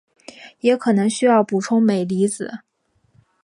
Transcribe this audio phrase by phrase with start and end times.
[0.61, 2.61] 也可能需要补充镁离子。